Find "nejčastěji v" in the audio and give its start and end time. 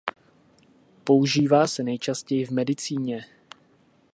1.83-2.51